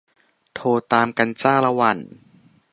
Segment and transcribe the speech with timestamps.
[0.53, 1.97] โทร.ตามกันจ้าละหวั่น